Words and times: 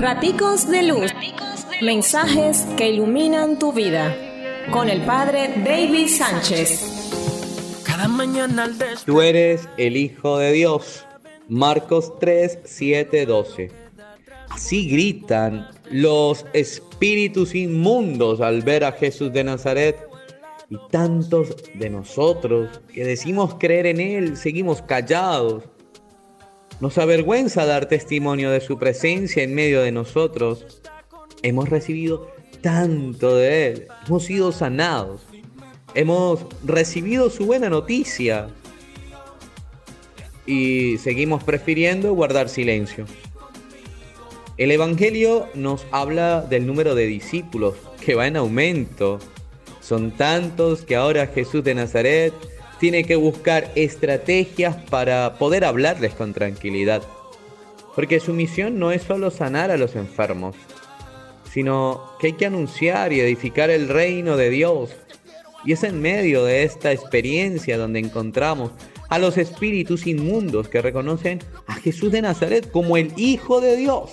Raticos 0.00 0.68
de 0.68 0.82
Luz. 0.82 1.10
Mensajes 1.80 2.66
que 2.76 2.90
iluminan 2.90 3.58
tu 3.58 3.72
vida. 3.72 4.14
Con 4.70 4.90
el 4.90 5.00
Padre 5.02 5.54
David 5.64 6.08
Sánchez. 6.08 7.82
Cada 7.82 8.06
mañana 8.06 8.70
Tú 9.06 9.22
eres 9.22 9.66
el 9.78 9.96
Hijo 9.96 10.36
de 10.38 10.52
Dios. 10.52 11.06
Marcos 11.48 12.12
3, 12.20 12.58
7, 12.64 13.24
12. 13.24 13.70
Así 14.50 14.86
gritan 14.88 15.68
los 15.90 16.44
espíritus 16.52 17.54
inmundos 17.54 18.42
al 18.42 18.60
ver 18.60 18.84
a 18.84 18.92
Jesús 18.92 19.32
de 19.32 19.44
Nazaret. 19.44 19.96
Y 20.68 20.76
tantos 20.90 21.56
de 21.74 21.88
nosotros 21.88 22.80
que 22.92 23.04
decimos 23.04 23.54
creer 23.58 23.86
en 23.86 24.00
Él, 24.00 24.36
seguimos 24.36 24.82
callados 24.82 25.62
nos 26.80 26.98
avergüenza 26.98 27.64
dar 27.64 27.86
testimonio 27.86 28.50
de 28.50 28.60
su 28.60 28.78
presencia 28.78 29.42
en 29.42 29.54
medio 29.54 29.82
de 29.82 29.92
nosotros. 29.92 30.82
Hemos 31.42 31.68
recibido 31.68 32.30
tanto 32.60 33.36
de 33.36 33.68
Él, 33.68 33.88
hemos 34.06 34.24
sido 34.24 34.52
sanados, 34.52 35.22
hemos 35.94 36.40
recibido 36.64 37.30
su 37.30 37.46
buena 37.46 37.68
noticia 37.68 38.48
y 40.46 40.98
seguimos 40.98 41.44
prefiriendo 41.44 42.12
guardar 42.14 42.48
silencio. 42.48 43.06
El 44.56 44.70
Evangelio 44.70 45.48
nos 45.54 45.86
habla 45.90 46.40
del 46.40 46.66
número 46.66 46.94
de 46.94 47.06
discípulos 47.06 47.74
que 48.04 48.14
va 48.14 48.26
en 48.26 48.36
aumento. 48.36 49.18
Son 49.80 50.12
tantos 50.12 50.82
que 50.82 50.96
ahora 50.96 51.26
Jesús 51.26 51.62
de 51.62 51.74
Nazaret 51.74 52.32
tiene 52.78 53.04
que 53.04 53.16
buscar 53.16 53.70
estrategias 53.74 54.76
para 54.90 55.34
poder 55.34 55.64
hablarles 55.64 56.14
con 56.14 56.32
tranquilidad. 56.32 57.02
Porque 57.94 58.20
su 58.20 58.34
misión 58.34 58.78
no 58.78 58.92
es 58.92 59.02
solo 59.02 59.30
sanar 59.30 59.70
a 59.70 59.78
los 59.78 59.96
enfermos, 59.96 60.54
sino 61.50 62.12
que 62.20 62.28
hay 62.28 62.32
que 62.34 62.46
anunciar 62.46 63.12
y 63.12 63.20
edificar 63.20 63.70
el 63.70 63.88
reino 63.88 64.36
de 64.36 64.50
Dios. 64.50 64.90
Y 65.64 65.72
es 65.72 65.82
en 65.82 66.00
medio 66.02 66.44
de 66.44 66.64
esta 66.64 66.92
experiencia 66.92 67.78
donde 67.78 67.98
encontramos 67.98 68.72
a 69.08 69.18
los 69.18 69.38
espíritus 69.38 70.06
inmundos 70.06 70.68
que 70.68 70.82
reconocen 70.82 71.42
a 71.66 71.74
Jesús 71.74 72.12
de 72.12 72.22
Nazaret 72.22 72.70
como 72.70 72.96
el 72.96 73.12
Hijo 73.16 73.60
de 73.60 73.76
Dios. 73.76 74.10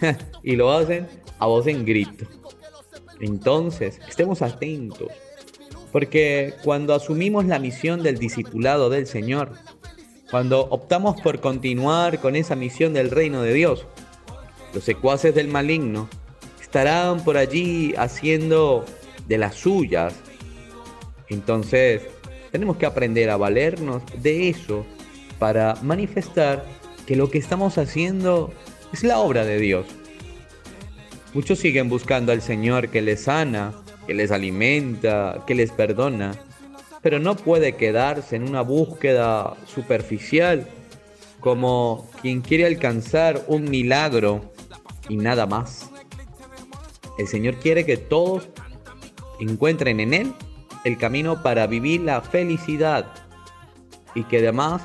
y 0.42 0.56
lo 0.56 0.70
hacen 0.70 1.08
a 1.38 1.46
voz 1.46 1.66
en 1.66 1.86
grito. 1.86 2.26
Entonces, 3.20 3.98
estemos 4.06 4.42
atentos 4.42 5.08
porque 5.92 6.54
cuando 6.64 6.94
asumimos 6.94 7.46
la 7.46 7.58
misión 7.58 8.02
del 8.02 8.18
discipulado 8.18 8.90
del 8.90 9.06
Señor, 9.06 9.52
cuando 10.30 10.60
optamos 10.70 11.20
por 11.20 11.40
continuar 11.40 12.20
con 12.20 12.36
esa 12.36 12.54
misión 12.54 12.92
del 12.92 13.10
reino 13.10 13.42
de 13.42 13.54
Dios, 13.54 13.86
los 14.74 14.84
secuaces 14.84 15.34
del 15.34 15.48
maligno 15.48 16.08
estarán 16.60 17.24
por 17.24 17.38
allí 17.38 17.94
haciendo 17.96 18.84
de 19.26 19.38
las 19.38 19.54
suyas. 19.54 20.14
Entonces, 21.28 22.02
tenemos 22.50 22.76
que 22.76 22.86
aprender 22.86 23.30
a 23.30 23.36
valernos 23.36 24.02
de 24.20 24.50
eso 24.50 24.84
para 25.38 25.76
manifestar 25.82 26.64
que 27.06 27.16
lo 27.16 27.30
que 27.30 27.38
estamos 27.38 27.78
haciendo 27.78 28.52
es 28.92 29.02
la 29.04 29.18
obra 29.18 29.44
de 29.44 29.58
Dios. 29.58 29.86
Muchos 31.32 31.58
siguen 31.58 31.88
buscando 31.88 32.32
al 32.32 32.42
Señor 32.42 32.88
que 32.88 33.00
les 33.00 33.22
sana, 33.24 33.72
que 34.08 34.14
les 34.14 34.32
alimenta, 34.32 35.44
que 35.46 35.54
les 35.54 35.70
perdona, 35.70 36.32
pero 37.02 37.18
no 37.18 37.36
puede 37.36 37.76
quedarse 37.76 38.36
en 38.36 38.48
una 38.48 38.62
búsqueda 38.62 39.54
superficial 39.66 40.66
como 41.40 42.08
quien 42.22 42.40
quiere 42.40 42.64
alcanzar 42.64 43.44
un 43.48 43.68
milagro 43.68 44.50
y 45.10 45.18
nada 45.18 45.44
más. 45.44 45.90
El 47.18 47.28
Señor 47.28 47.56
quiere 47.56 47.84
que 47.84 47.98
todos 47.98 48.48
encuentren 49.40 50.00
en 50.00 50.14
Él 50.14 50.32
el 50.84 50.96
camino 50.96 51.42
para 51.42 51.66
vivir 51.66 52.00
la 52.00 52.22
felicidad 52.22 53.12
y 54.14 54.24
que 54.24 54.38
además 54.38 54.80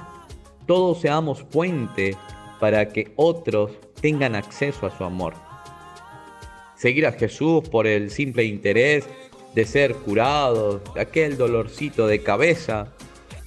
todos 0.68 1.00
seamos 1.00 1.44
puente 1.44 2.18
para 2.60 2.90
que 2.90 3.14
otros 3.16 3.72
tengan 4.02 4.36
acceso 4.36 4.86
a 4.86 4.98
su 4.98 5.06
amor 5.06 5.53
seguir 6.84 7.06
a 7.08 7.14
Jesús 7.14 7.70
por 7.70 7.88
el 7.88 8.12
simple 8.12 8.44
interés 8.44 9.06
de 9.56 9.66
ser 9.66 9.96
curado, 9.96 10.84
aquel 11.00 11.38
dolorcito 11.38 12.08
de 12.08 12.22
cabeza, 12.22 12.90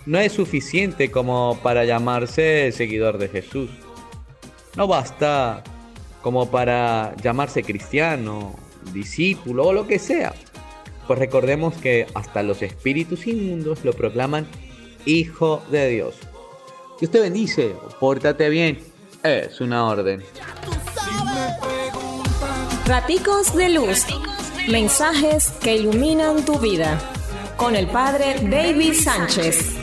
no 0.06 0.18
es 0.18 0.32
suficiente 0.32 1.10
como 1.10 1.60
para 1.62 1.84
llamarse 1.84 2.72
seguidor 2.72 3.18
de 3.18 3.28
Jesús. 3.28 3.68
No 4.74 4.86
basta 4.86 5.62
como 6.22 6.50
para 6.50 7.14
llamarse 7.22 7.62
cristiano, 7.62 8.54
discípulo 8.94 9.66
o 9.66 9.72
lo 9.74 9.86
que 9.86 9.98
sea. 9.98 10.32
Pues 11.06 11.18
recordemos 11.18 11.74
que 11.74 12.06
hasta 12.14 12.42
los 12.42 12.62
espíritus 12.62 13.26
inmundos 13.26 13.84
lo 13.84 13.92
proclaman 13.92 14.46
Hijo 15.04 15.62
de 15.70 15.90
Dios. 15.90 16.14
Que 16.98 17.04
usted 17.04 17.20
bendice, 17.20 17.74
pórtate 18.00 18.48
bien, 18.48 18.78
es 19.22 19.60
una 19.60 19.84
orden. 19.84 20.22
Raticos 22.86 23.52
de 23.56 23.68
Luz. 23.70 24.06
Mensajes 24.68 25.48
que 25.60 25.74
iluminan 25.74 26.44
tu 26.44 26.56
vida. 26.60 27.00
Con 27.56 27.74
el 27.74 27.88
Padre 27.88 28.36
David 28.48 28.94
Sánchez. 28.94 29.74